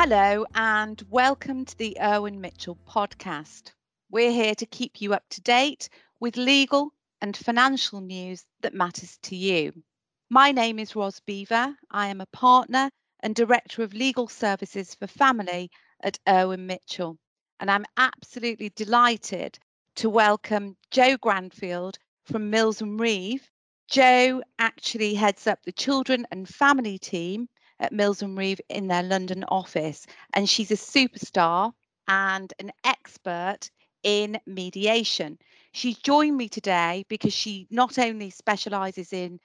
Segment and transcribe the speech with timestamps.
[0.00, 3.72] Hello, and welcome to the Irwin Mitchell podcast.
[4.12, 5.88] We're here to keep you up to date
[6.20, 9.72] with legal and financial news that matters to you.
[10.30, 11.74] My name is Ros Bever.
[11.90, 12.90] I am a partner
[13.24, 15.68] and Director of Legal Services for Family
[16.00, 17.18] at Irwin Mitchell,
[17.58, 19.58] and I'm absolutely delighted
[19.96, 23.50] to welcome Jo Grandfield from Mills and Reeve.
[23.88, 27.48] Jo actually heads up the children and family team
[27.80, 30.06] at Mills and Reeve in their London office.
[30.34, 31.72] And she's a superstar
[32.06, 33.70] and an expert
[34.02, 35.38] in mediation.
[35.72, 39.38] She's joined me today because she not only specializes in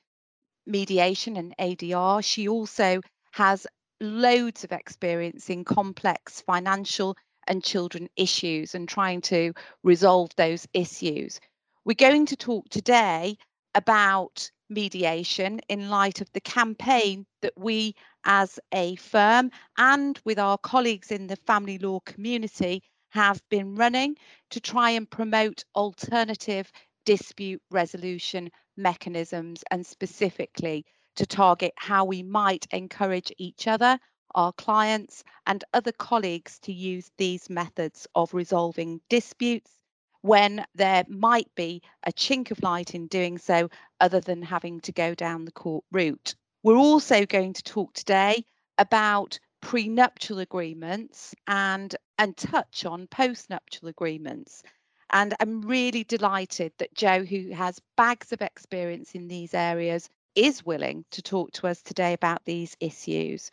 [0.65, 3.01] mediation and ADR, she also
[3.31, 3.67] has
[3.99, 7.15] loads of experience in complex financial
[7.47, 11.39] and children issues and trying to resolve those issues.
[11.85, 13.37] We're going to talk today
[13.75, 16.53] about mediation in light of the mm.
[16.53, 22.81] campaign that we as a firm and with our colleagues in the family law community
[23.09, 24.15] have been running
[24.49, 26.71] to try and promote alternative
[27.05, 30.85] dispute resolution mechanisms and specifically
[31.15, 33.99] to target how we might encourage each other,
[34.33, 39.75] our clients, and other colleagues to use these methods of resolving disputes
[40.23, 44.91] when there might be a chink of light in doing so, other than having to
[44.91, 46.33] go down the court route.
[46.63, 48.45] We're also going to talk today
[48.77, 54.63] about prenuptial agreements and and touch on postnuptial agreements.
[55.11, 60.65] And I'm really delighted that Jo, who has bags of experience in these areas, is
[60.65, 63.51] willing to talk to us today about these issues.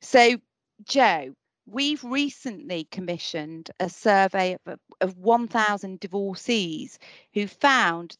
[0.00, 0.36] So,
[0.84, 1.34] Jo,
[1.66, 6.98] we've recently commissioned a survey of, of 1,000 divorcees
[7.34, 8.16] who found,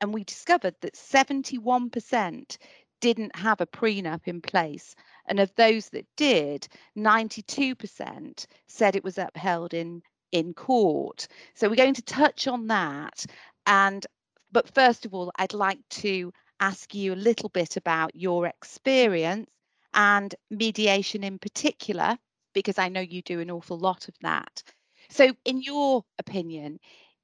[0.00, 2.56] and we discovered that 71%
[3.00, 4.94] didn't have a prenup in place.
[5.26, 11.28] And of those that did, 92% said it was upheld in, in court.
[11.54, 13.26] So we're going to touch on that.
[13.66, 14.06] And
[14.52, 19.50] but first of all, I'd like to ask you a little bit about your experience
[19.92, 22.16] and mediation in particular
[22.56, 24.62] because I know you do an awful lot of that.
[25.10, 26.80] So, in your opinion,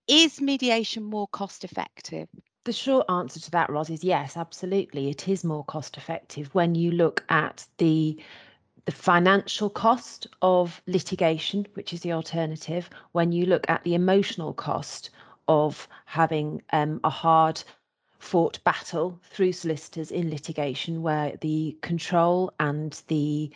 [0.06, 2.28] is mediation more cost effective?
[2.64, 5.08] The short answer to that, Ros, is yes, absolutely.
[5.08, 8.20] It is more cost effective when you look at the
[8.84, 14.52] the financial cost of litigation, which is the alternative, when you look at the emotional
[14.52, 15.08] cost
[15.48, 17.62] of having um, a hard
[18.18, 23.50] fought battle through solicitors in litigation, where the control and the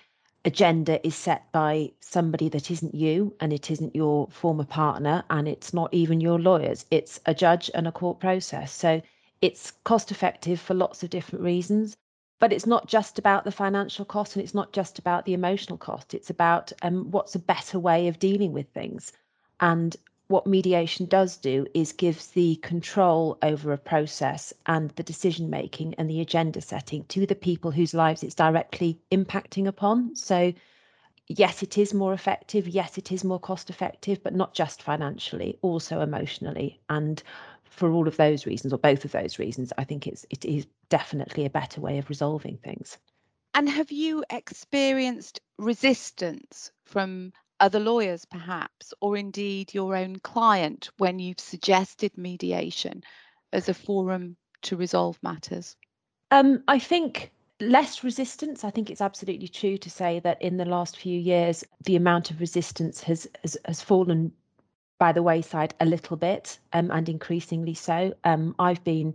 [0.46, 5.46] agenda is set by somebody that isn't you and it isn't your former partner and
[5.48, 6.86] it's not even your lawyers.
[6.90, 8.72] It's a judge and a court process.
[8.72, 9.02] So
[9.42, 11.96] it's cost effective for lots of different reasons
[12.38, 15.78] but it's not just about the financial cost and it's not just about the emotional
[15.78, 16.12] cost.
[16.12, 19.12] It's about um, what's a better way of dealing with things.
[19.60, 19.96] And
[20.28, 25.94] what mediation does do is gives the control over a process and the decision making
[25.94, 30.16] and the agenda setting to the people whose lives it's directly impacting upon.
[30.16, 30.52] So,
[31.28, 32.66] yes, it is more effective.
[32.66, 36.80] Yes, it is more cost effective, but not just financially, also emotionally.
[36.88, 37.22] And
[37.64, 40.66] for all of those reasons, or both of those reasons, I think it's it is
[40.88, 42.98] definitely a better way of resolving things.
[43.54, 51.18] And have you experienced resistance from other lawyers, perhaps, or indeed your own client when
[51.18, 53.02] you've suggested mediation
[53.52, 55.76] as a forum to resolve matters?
[56.30, 57.30] Um, I think
[57.60, 58.64] less resistance.
[58.64, 62.30] I think it's absolutely true to say that in the last few years, the amount
[62.30, 64.32] of resistance has has, has fallen
[64.98, 68.14] by the wayside a little bit, um, and increasingly so.
[68.24, 69.14] Um, I've been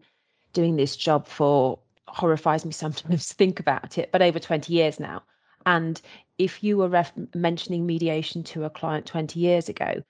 [0.54, 5.00] doing this job for horrifies me sometimes to think about it, but over 20 years
[5.00, 5.24] now.
[5.66, 6.02] And
[6.38, 10.04] if you were ref- mentioning mediation to a client 20 years ago,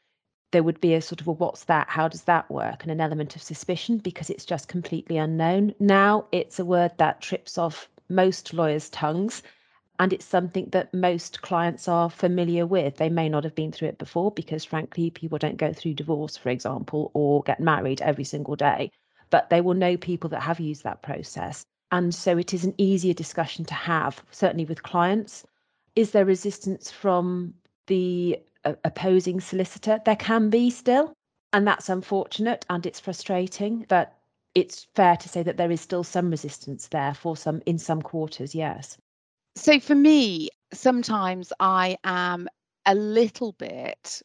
[0.51, 1.89] there would be a sort of a what's that?
[1.89, 2.83] How does that work?
[2.83, 5.73] And an element of suspicion because it's just completely unknown.
[5.79, 9.43] Now it's a word that trips off most lawyers' tongues.
[9.99, 12.97] And it's something that most clients are familiar with.
[12.97, 16.37] They may not have been through it before because, frankly, people don't go through divorce,
[16.37, 18.91] for example, or get married every single day,
[19.29, 21.65] but they will know people that have used that process.
[21.91, 25.45] And so it is an easier discussion to have, certainly with clients.
[25.95, 27.53] Is there resistance from
[27.87, 29.99] the uh, opposing solicitor?
[30.05, 31.13] There can be still,
[31.51, 34.17] and that's unfortunate and it's frustrating, but
[34.55, 38.01] it's fair to say that there is still some resistance there for some in some
[38.01, 38.97] quarters, yes.
[39.55, 42.47] So for me, sometimes I am
[42.85, 44.21] a little bit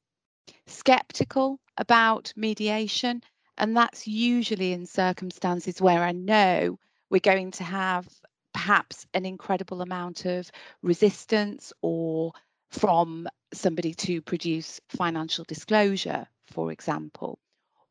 [0.67, 3.23] skeptical about mediation,
[3.59, 6.79] and that's usually in circumstances where I know
[7.11, 8.09] we're going to have
[8.53, 10.51] perhaps an incredible amount of
[10.83, 12.33] resistance or
[12.71, 17.39] from somebody to produce financial disclosure, for example,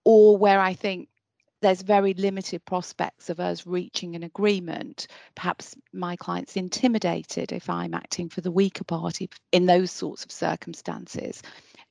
[0.03, 1.09] or where I think
[1.61, 5.07] there's very limited prospects of us reaching an agreement.
[5.35, 10.31] Perhaps my client's intimidated if I'm acting for the weaker party in those sorts of
[10.31, 11.41] circumstances.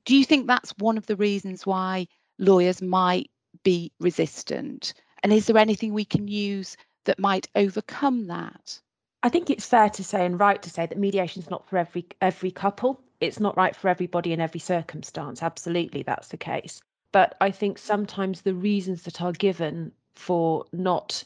[0.05, 2.07] Do you think that's one of the reasons why
[2.39, 3.31] lawyers might
[3.63, 4.95] be resistant?
[5.23, 8.81] And is there anything we can use that might overcome that?
[9.23, 11.79] I think it's fair to say and right to say that mediation is not for
[11.79, 13.01] every every couple.
[13.21, 15.43] It's not right for everybody in every circumstance.
[15.43, 16.83] Absolutely, that's the case.
[17.13, 21.25] But I think sometimes the reasons that are given for not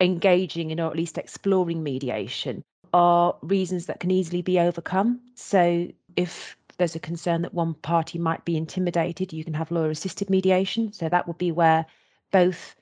[0.00, 5.20] engaging in or at least exploring mediation are reasons that can easily be overcome.
[5.34, 9.90] So if there's a concern that one party might be intimidated, you can have lawyer
[9.90, 10.92] assisted mediation.
[10.92, 11.86] So that would be where
[12.32, 12.74] both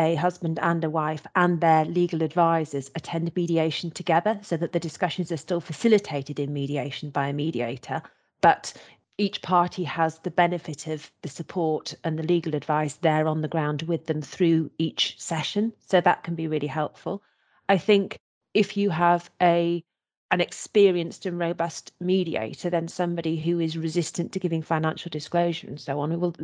[0.00, 4.80] a husband and a wife and their legal advisors attend mediation together so that the
[4.80, 8.00] discussions are still facilitated in mediation by a mediator,
[8.40, 8.72] but
[9.18, 13.48] each party has the benefit of the support and the legal advice there on the
[13.48, 15.74] ground with them through each session.
[15.86, 17.22] So that can be really helpful.
[17.68, 18.18] I think
[18.54, 19.84] if you have a
[20.30, 25.80] an experienced and robust mediator than somebody who is resistant to giving financial disclosure and
[25.80, 26.10] so on.
[26.10, 26.34] We Will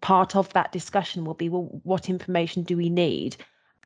[0.00, 3.36] part of that discussion will be well, what information do we need?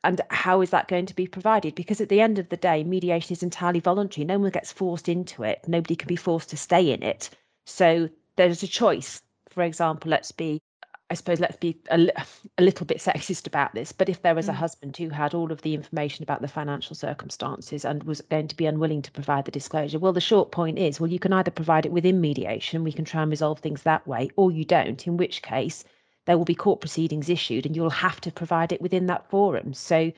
[0.03, 1.73] And how is that going to be provided?
[1.73, 4.25] Because at the end of the day, mediation is entirely voluntary.
[4.25, 5.67] No one gets forced into it.
[5.67, 7.29] Nobody can be forced to stay in it.
[7.65, 9.21] So there's a choice.
[9.49, 10.61] For example, let's be
[11.09, 12.09] I suppose let's be a,
[12.57, 14.55] a, little bit sexist about this, but if there was a mm.
[14.55, 18.57] husband who had all of the information about the financial circumstances and was going to
[18.57, 21.51] be unwilling to provide the disclosure, well, the short point is, well, you can either
[21.51, 25.07] provide it within mediation, we can try and resolve things that way, or you don't,
[25.07, 25.85] in which case
[26.25, 29.73] there will be court proceedings issued and you'll have to provide it within that forum.
[29.73, 30.11] So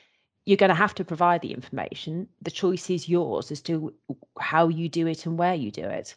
[0.45, 2.27] you're going to have to provide the information.
[2.41, 3.93] The choice is yours as to
[4.39, 6.15] how you do it and where you do it.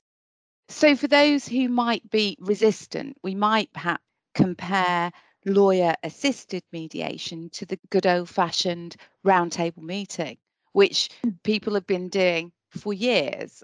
[0.69, 4.03] So, for those who might be resistant, we might perhaps
[4.35, 5.13] compare
[5.45, 8.97] lawyer assisted mediation to the good old fashioned
[9.27, 10.39] roundtable meeting,
[10.73, 11.31] which hmm.
[11.43, 13.63] people have been doing for years.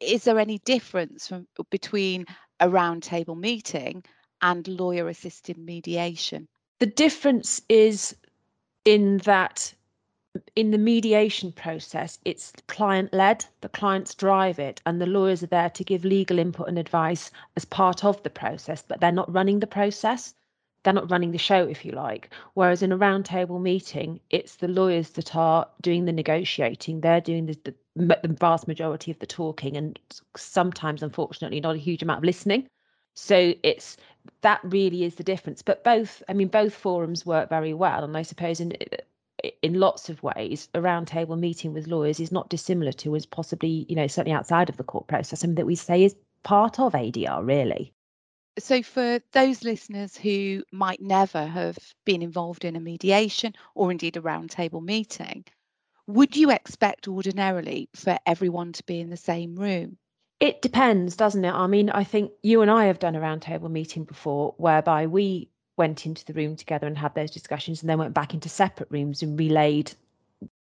[0.00, 2.26] Is there any difference from, between
[2.60, 4.04] a roundtable meeting
[4.42, 6.48] and lawyer assisted mediation?
[6.78, 8.16] The difference is
[8.84, 9.74] in that
[10.54, 15.48] in the mediation process, it's client led, the clients drive it, and the lawyers are
[15.48, 19.32] there to give legal input and advice as part of the process, but they're not
[19.32, 20.34] running the process.
[20.82, 22.30] They're not running the show, if you like.
[22.54, 27.00] Whereas in a roundtable meeting, it's the lawyers that are doing the negotiating.
[27.00, 29.98] They're doing the, the, the vast majority of the talking, and
[30.36, 32.68] sometimes, unfortunately, not a huge amount of listening.
[33.14, 33.96] So it's
[34.42, 35.62] that really is the difference.
[35.62, 38.72] But both, I mean, both forums work very well, and I suppose in
[39.62, 43.86] in lots of ways, a roundtable meeting with lawyers is not dissimilar to, is possibly,
[43.88, 46.92] you know, certainly outside of the court process, something that we say is part of
[46.92, 47.92] ADR, really.
[48.58, 54.16] So, for those listeners who might never have been involved in a mediation or indeed
[54.16, 55.44] a roundtable meeting,
[56.06, 59.98] would you expect ordinarily for everyone to be in the same room?
[60.40, 61.52] It depends, doesn't it?
[61.52, 65.50] I mean, I think you and I have done a roundtable meeting before whereby we
[65.76, 68.90] went into the room together and had those discussions and then went back into separate
[68.90, 69.92] rooms and relayed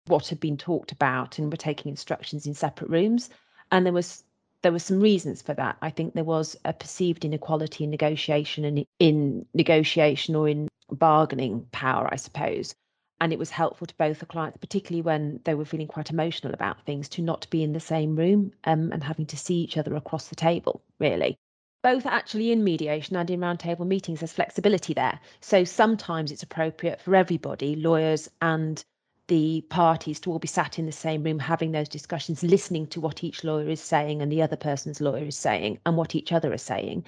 [0.07, 3.31] what had been talked about and were taking instructions in separate rooms.
[3.71, 4.25] And there was
[4.63, 5.77] there were some reasons for that.
[5.83, 11.67] I think there was a perceived inequality in negotiation and in negotiation or in bargaining
[11.73, 12.75] power i suppose.
[13.21, 16.53] And it was helpful to both the clients particularly when they were feeling quite emotional
[16.53, 19.77] about things to not be in the same room um, and having to see each
[19.77, 21.39] other across the table really
[21.85, 25.21] both actually in mediation and in roundtable meetings, there's flexibility there.
[25.43, 28.83] So sometimes it's appropriate for everybody, lawyers and
[29.29, 33.03] the parties, to all be sat in the same room having those discussions, listening to
[33.03, 36.33] what each lawyer is saying and the other person's lawyer is saying and what each
[36.33, 37.05] other is saying.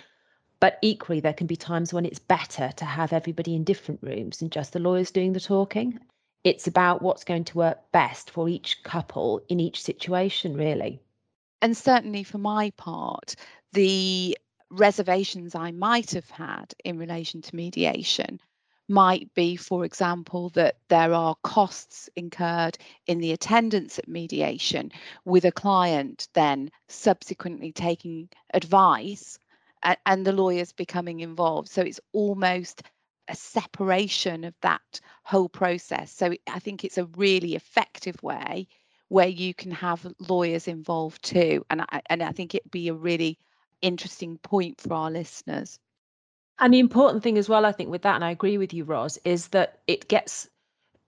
[0.60, 4.42] But equally, there can be times when it's better to have everybody in different rooms
[4.42, 5.98] and just the lawyers doing the talking.
[6.44, 11.00] It's about what's going to work best for each couple in each situation, really.
[11.62, 13.36] And certainly for my part,
[13.72, 14.36] the
[14.70, 18.40] reservations I might have had in relation to mediation
[18.88, 24.92] might be, for example, that there are costs incurred in the attendance at mediation,
[25.24, 29.38] with a client then subsequently taking advice
[29.82, 31.68] and, and, the lawyers becoming involved.
[31.68, 32.82] So it's almost
[33.28, 36.12] a separation of that whole process.
[36.12, 38.68] So I think it's a really effective way
[39.08, 41.64] where you can have lawyers involved too.
[41.70, 43.38] And I, and I think it'd be a really
[43.82, 45.78] interesting point for our listeners.
[46.58, 48.84] And the important thing as well, I think, with that, and I agree with you,
[48.84, 50.48] Ros, is that it gets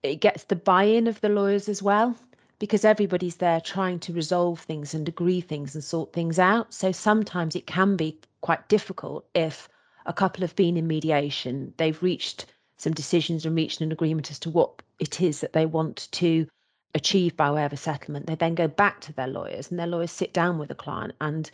[0.03, 2.15] it gets the buy-in of the lawyers as well.
[2.59, 6.73] because everybody's there trying to resolve things and agree things and sort things out.
[6.73, 9.67] So sometimes it can be quite difficult if
[10.05, 12.45] a couple have been in mediation, they've reached
[12.77, 16.47] some decisions and reached an agreement as to what it is that they want to
[16.95, 18.27] achieve by way of a settlement.
[18.27, 21.13] They then go back to their lawyers and their lawyers sit down with the client
[21.21, 21.49] and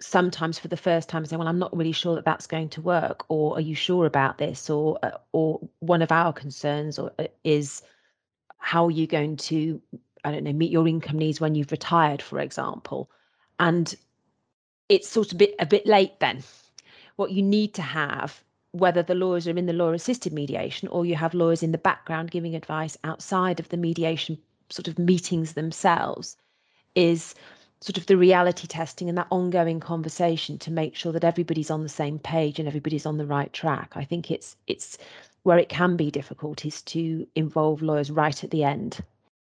[0.00, 2.80] sometimes for the first time say well i'm not really sure that that's going to
[2.80, 4.68] work or are you sure about this?
[4.68, 7.82] or uh, or one of our concerns or uh, is
[8.58, 9.80] how are you going to
[10.24, 13.10] i don't know meet your income needs when you've retired for example?
[13.60, 13.94] And
[14.88, 16.42] it's sort of a bit a bit late then.
[17.16, 21.06] What you need to have whether the lawyers are in the lawyer assisted mediation or
[21.06, 24.36] you have lawyers in the background giving advice outside of the mediation
[24.68, 26.36] sort of meetings themselves
[26.96, 27.36] is
[27.84, 31.82] sort of the reality testing and that ongoing conversation to make sure that everybody's on
[31.82, 33.92] the same page and everybody's on the right track.
[33.94, 34.96] I think it's it's
[35.42, 39.00] where it can be difficult is to involve lawyers right at the end.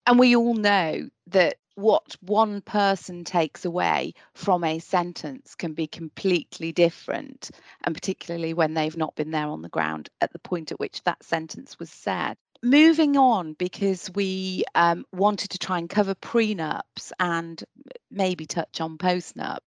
[0.07, 5.85] And we all know that what one person takes away from a sentence can be
[5.85, 7.51] completely different,
[7.83, 11.03] and particularly when they've not been there on the ground at the point at which
[11.03, 17.11] that sentence was said moving on because we um, wanted to try and cover prenups
[17.19, 17.63] and
[18.09, 19.59] maybe touch on postnup.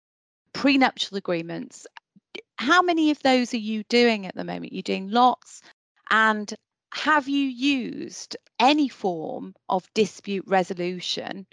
[0.53, 1.85] Prenuptial agreements,
[2.57, 4.71] how many of those are you doing at the moment?
[4.71, 5.61] You're doing lots.
[6.09, 6.53] And
[6.93, 11.45] have you used any form of dispute resolution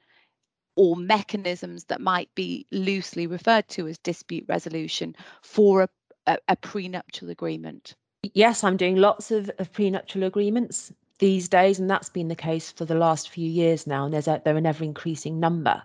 [0.77, 5.89] or mechanisms that might be loosely referred to as dispute resolution for a,
[6.29, 7.97] a, a prenuptial agreement?
[8.35, 10.93] Yes, I'm doing lots of, of prenuptial agreements
[11.23, 14.05] these days, and that's been the case for the last few years now.
[14.05, 15.81] And there's a, they're an ever increasing number.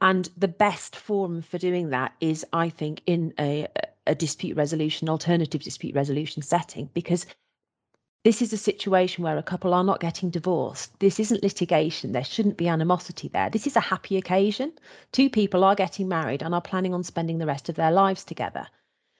[0.00, 3.68] And the best forum for doing that is, I think, in a,
[4.06, 7.26] a dispute resolution, alternative dispute resolution setting, because
[8.24, 10.98] this is a situation where a couple are not getting divorced.
[11.00, 12.12] This isn't litigation.
[12.12, 13.50] There shouldn't be animosity there.
[13.50, 14.72] This is a happy occasion.
[15.12, 18.24] Two people are getting married and are planning on spending the rest of their lives
[18.24, 18.66] together.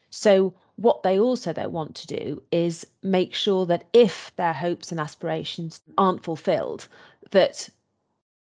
[0.09, 4.91] So what they also don't want to do is make sure that if their hopes
[4.91, 6.89] and aspirations aren't fulfilled,
[7.31, 7.69] that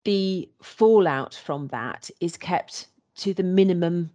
[0.03, 4.11] the fallout from that is kept to the minimum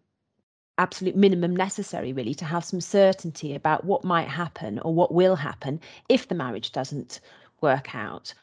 [0.79, 5.37] absolute minimum necessary really to have some certainty about what might happen or what will
[5.37, 7.21] happen if the marriage doesn't
[7.61, 8.35] work out.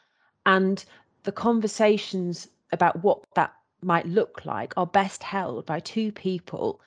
[0.46, 0.84] And
[1.22, 6.80] the conversations about what that might look like are best held by two people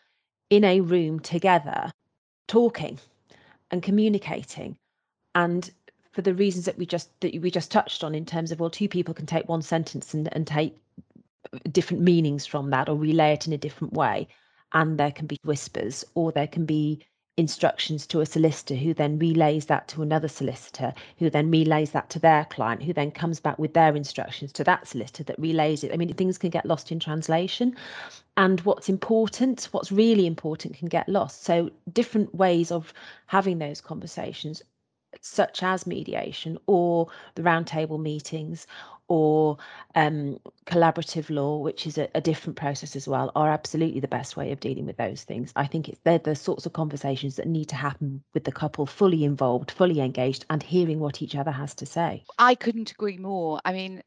[0.50, 1.92] in a room together
[2.48, 3.00] talking
[3.72, 4.78] and communicating.
[5.36, 5.70] And
[6.12, 8.70] for the reasons that we just that we just touched on in terms of well
[8.70, 10.78] two people can take one sentence and, and take
[11.72, 14.28] different meanings from that or relay it in a different way.
[14.74, 17.06] And there can be whispers or there can be
[17.38, 22.08] instructions to a solicitor who then relays that to another solicitor who then relays that
[22.08, 25.84] to their client who then comes back with their instructions to that solicitor that relays
[25.84, 25.92] it.
[25.92, 27.76] I mean things can get lost in translation.
[28.38, 31.44] And what's important what's really important can get lost.
[31.44, 32.94] So different ways of
[33.26, 34.62] having those conversations
[35.22, 38.68] such as mediation or the roundtable meetings
[39.14, 39.58] or
[39.94, 44.36] um, collaborative law, which is a, a, different process as well, are absolutely the best
[44.36, 45.54] way of dealing with those things.
[45.56, 48.88] I think it's they're the sorts of conversations that need to happen with the couple
[48.88, 52.24] fully involved, fully engaged, and hearing what each other has to say.
[52.40, 53.62] I couldn't agree more.
[53.64, 54.02] I mean,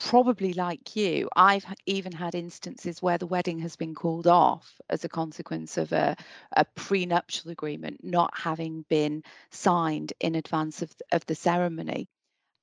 [0.00, 5.04] probably like you, I've even had instances where the wedding has been called off as
[5.04, 6.16] a consequence of a,
[6.56, 12.08] a prenuptial agreement not having been signed in advance of, of the ceremony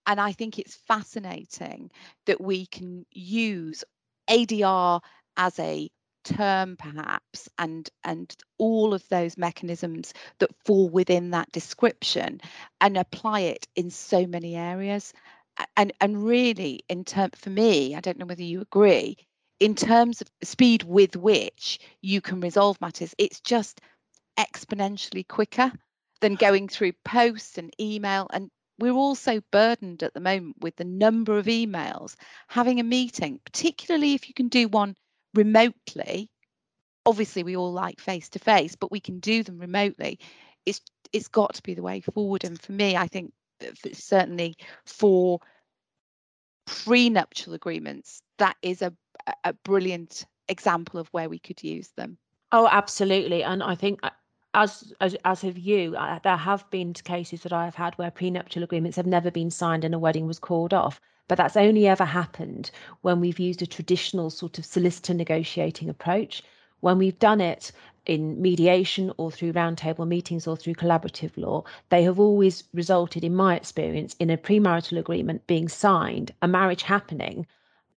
[0.05, 1.91] and I think it's fascinating
[2.25, 3.83] that we can use
[4.29, 5.01] ADR
[5.37, 5.89] as a
[6.23, 12.39] term perhaps and and all of those mechanisms that fall within that description
[12.79, 15.13] and apply it in so many areas.
[15.77, 19.17] And and really in term for me i don't know whether you agree
[19.59, 23.79] in terms of speed with which you can resolve matters it's just
[24.39, 25.71] exponentially quicker
[26.21, 28.49] than going through posts and email and
[28.79, 32.15] we're also burdened at the moment with the number of emails.
[32.47, 34.95] Having a meeting, particularly if you can do one
[35.33, 36.29] remotely,
[37.05, 40.19] obviously we all like face to face, but we can do them remotely.
[40.65, 42.43] It's it's got to be the way forward.
[42.43, 43.33] And for me, I think
[43.93, 45.39] certainly for
[46.65, 48.93] prenuptial agreements, that is a
[49.43, 52.17] a brilliant example of where we could use them.
[52.51, 53.43] Oh, absolutely.
[53.43, 54.09] And I think uh,
[54.53, 58.11] as as as have you, uh, there have been cases that I have had where
[58.11, 61.01] prenuptial agreements have never been signed and a wedding was called off.
[61.27, 62.69] But that's only ever happened
[63.01, 66.43] when we've used a traditional sort of solicitor negotiating approach.
[66.81, 67.71] When we've done it
[68.05, 73.33] in mediation or through roundtable meetings or through collaborative law, they have always resulted, in
[73.33, 77.47] my experience, in a premarital agreement being signed, a marriage happening,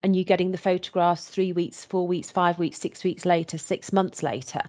[0.03, 3.93] and you're getting the photographs three weeks, four weeks, five weeks, six weeks later, six
[3.93, 4.63] months later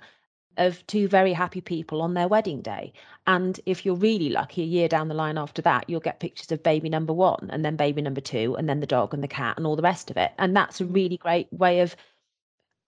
[0.57, 2.93] of two very happy people on their wedding day.
[3.25, 6.51] And if you're really lucky, a year down the line after that, you'll get pictures
[6.51, 9.27] of baby number one and then baby number two and then the dog and the
[9.27, 10.31] cat and all the rest of it.
[10.37, 10.93] And that's a mm.
[10.93, 11.95] really great way of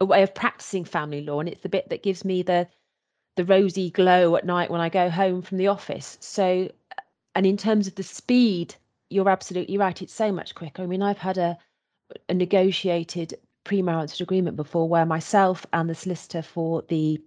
[0.01, 1.39] a way of practicing family law.
[1.39, 2.67] And it's the bit that gives me the
[3.35, 6.17] the rosy glow at night when I go home from the office.
[6.19, 6.69] So
[7.35, 8.75] and in terms of the speed,
[9.09, 10.01] you're absolutely right.
[10.01, 10.83] It's so much quicker.
[10.83, 11.57] I mean, I've had a
[12.27, 13.35] a negotiated
[13.65, 17.21] premarital agreement before where myself and the solicitor for the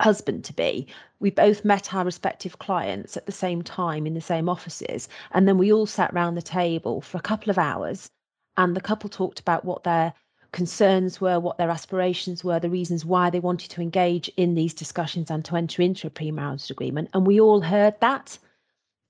[0.00, 0.86] husband to be,
[1.20, 5.08] we both met our respective clients at the same time in the same offices.
[5.32, 8.10] And then we all sat round the table for a couple of hours.
[8.56, 10.12] And the couple talked about what their
[10.52, 14.74] concerns were, what their aspirations were, the reasons why they wanted to engage in these
[14.74, 17.08] discussions and to enter into a premarital agreement.
[17.14, 18.38] And we all heard that.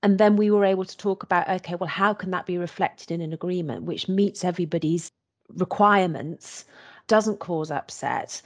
[0.04, 3.10] And then we were able to talk about okay, well, how can that be reflected
[3.10, 5.10] in an agreement which meets everybody's
[5.56, 6.64] requirements,
[7.06, 8.42] doesn't cause upset,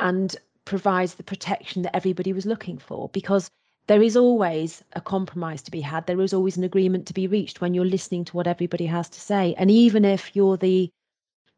[0.00, 3.50] and provides the protection that everybody was looking for because
[3.88, 6.06] there is always a compromise to be had.
[6.06, 9.08] There is always an agreement to be reached when you're listening to what everybody has
[9.10, 9.54] to say.
[9.58, 10.90] And even if you're the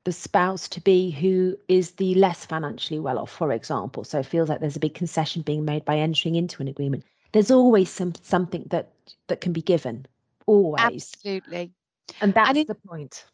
[0.05, 4.27] the spouse to be who is the less financially well off for example so it
[4.27, 7.03] feels like there's a big concession being made by entering into an agreement
[7.35, 8.93] there's always some something that
[9.27, 10.07] that can be given.
[10.47, 11.13] Always.
[11.13, 11.73] Absolutely.
[12.21, 13.25] And that's and in, the point.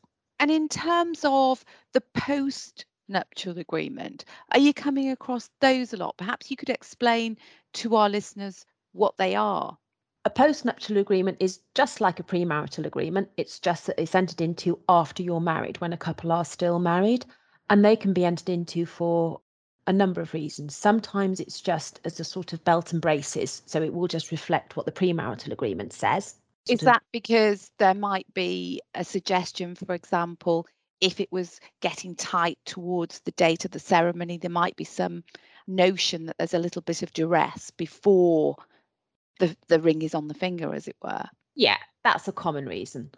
[0.40, 4.24] and in terms of the post nuptial agreement.
[4.52, 6.16] Are you coming across those a lot?
[6.16, 7.36] Perhaps you could explain
[7.74, 9.76] to our listeners what they are.
[10.24, 13.28] A post-nuptial agreement is just like a premarital agreement.
[13.36, 17.26] It's just that it's entered into after you're married, when a couple are still married,
[17.68, 19.40] and they can be entered into for
[19.86, 20.76] a number of reasons.
[20.76, 24.76] Sometimes it's just as a sort of belt and braces, so it will just reflect
[24.76, 26.34] what the premarital agreement says.
[26.68, 30.66] Is that because there might be a suggestion, for example,
[31.00, 35.24] if it was getting tight towards the date of the ceremony, there might be some
[35.66, 38.56] notion that there's a little bit of duress before
[39.38, 41.24] the, the ring is on the finger, as it were.
[41.54, 43.10] Yeah, that's a common reason.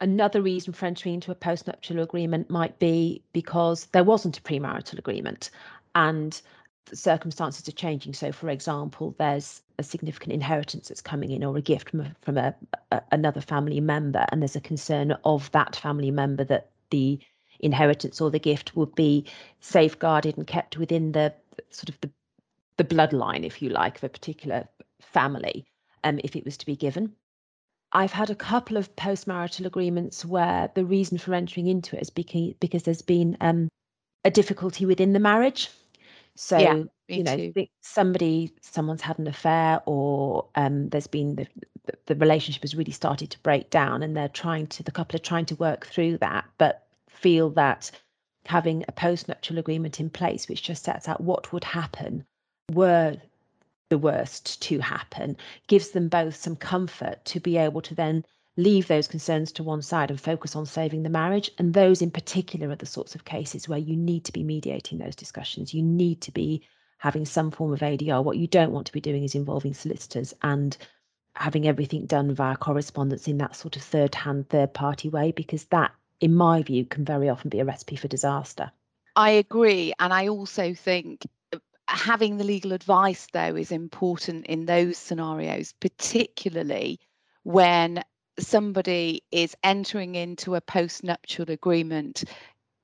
[0.00, 4.98] Another reason for entering into a postnuptial agreement might be because there wasn't a premarital
[4.98, 5.50] agreement
[5.94, 6.40] and
[6.86, 8.14] the circumstances are changing.
[8.14, 12.38] So, for example, there's a significant inheritance that's coming in or a gift from, from
[12.38, 12.54] a,
[12.90, 17.18] a, another family member, and there's a concern of that family member that the
[17.60, 19.24] inheritance or the gift would be
[19.60, 21.32] safeguarded and kept within the
[21.70, 22.10] sort of the
[22.76, 24.66] the bloodline, if you like, of a particular
[25.02, 25.66] family,
[26.02, 27.12] um, if it was to be given.
[27.92, 32.10] I've had a couple of post-marital agreements where the reason for entering into it is
[32.10, 33.68] because, because there's been um,
[34.24, 35.68] a difficulty within the marriage.
[36.36, 41.46] So, yeah, you know, somebody, someone's had an affair or um, there's been the,
[42.06, 45.22] the relationship has really started to break down and they're trying to, the couple are
[45.22, 46.46] trying to work through that.
[46.56, 47.90] But feel that
[48.46, 52.24] having a post-nuptial agreement in place, which just sets out what would happen
[52.72, 53.16] were
[53.90, 58.24] the worst to happen, gives them both some comfort to be able to then
[58.56, 61.50] leave those concerns to one side and focus on saving the marriage.
[61.58, 64.98] And those in particular are the sorts of cases where you need to be mediating
[64.98, 65.74] those discussions.
[65.74, 66.62] You need to be
[66.98, 68.22] having some form of ADR.
[68.22, 70.76] What you don't want to be doing is involving solicitors and
[71.34, 75.64] having everything done via correspondence in that sort of third hand, third party way, because
[75.66, 78.70] that in my view, can very often be a recipe for disaster.
[79.16, 79.92] I agree.
[79.98, 85.74] And I also think uh, having the legal advice, though, is important in those scenarios,
[85.80, 87.00] particularly
[87.42, 88.02] when
[88.38, 92.24] somebody is entering into a post-nuptial agreement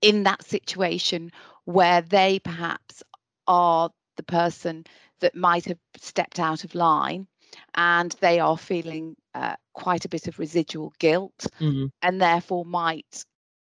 [0.03, 1.31] in that situation
[1.65, 3.03] where they perhaps
[3.47, 4.85] are the person
[5.21, 7.27] that might have stepped out of line
[7.75, 11.87] and they are feeling uh, quite a bit of residual guilt mm-hmm.
[12.03, 13.25] and therefore might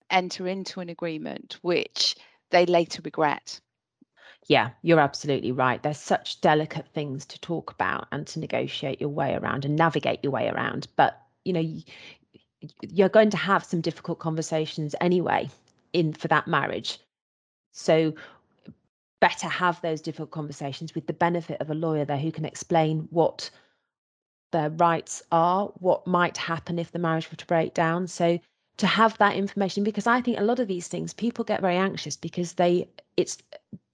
[0.09, 2.15] enter into an agreement which
[2.51, 3.59] they later regret.
[4.47, 5.81] Yeah, you're absolutely right.
[5.81, 10.19] There's such delicate things to talk about and to negotiate your way around and navigate
[10.21, 10.88] your way around.
[10.95, 11.67] But, you know,
[12.81, 15.49] you're going to have some difficult conversations anyway
[15.93, 16.99] in for that marriage.
[17.71, 18.13] So
[19.19, 23.07] better have those difficult conversations with the benefit of a lawyer there who can explain
[23.09, 23.49] what
[24.55, 28.07] their rights are, what might happen if the marriage were to break down.
[28.07, 28.39] So
[28.77, 31.75] to have that information because I think a lot of these things people get very
[31.75, 32.87] anxious because they
[33.17, 33.37] it's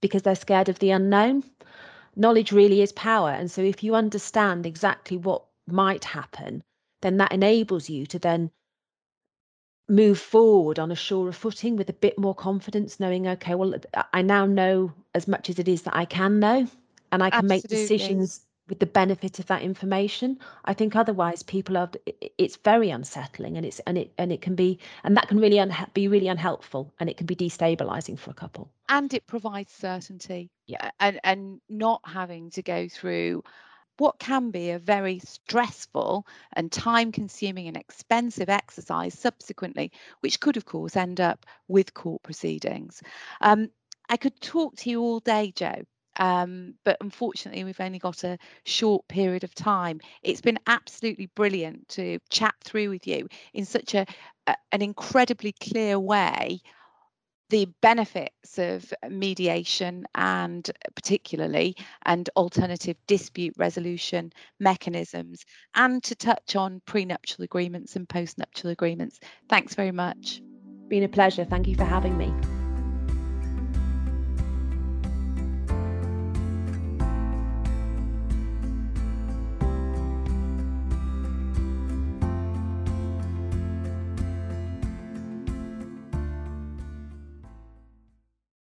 [0.00, 1.42] because they're scared of the unknown.
[2.14, 3.30] Knowledge really is power.
[3.30, 6.62] And so if you understand exactly what might happen,
[7.00, 8.50] then that enables you to then
[9.88, 13.74] move forward on a surer footing with a bit more confidence, knowing, okay, well,
[14.12, 16.68] I now know as much as it is that I can know,
[17.10, 17.56] and I can Absolutely.
[17.56, 20.38] make decisions with the benefit of that information.
[20.64, 21.90] I think otherwise people are
[22.38, 25.58] it's very unsettling and it's and it and it can be and that can really
[25.58, 28.70] unha- be really unhelpful and it can be destabilizing for a couple.
[28.88, 30.48] And it provides certainty.
[30.66, 30.90] Yeah.
[31.00, 33.42] And and not having to go through
[33.98, 40.56] what can be a very stressful and time consuming and expensive exercise subsequently, which could,
[40.56, 43.02] of course, end up with court proceedings.
[43.42, 43.68] Um,
[44.08, 45.74] I could talk to you all day, Jo,
[46.16, 50.00] um, but unfortunately, we've only got a short period of time.
[50.22, 54.06] It's been absolutely brilliant to chat through with you in such a,
[54.46, 56.60] a an incredibly clear way
[57.52, 65.44] the benefits of mediation and particularly and alternative dispute resolution mechanisms
[65.74, 69.20] and to touch on prenuptial agreements and postnuptial agreements.
[69.50, 70.40] Thanks very much.
[70.88, 71.44] Been a pleasure.
[71.44, 72.32] Thank you for having me.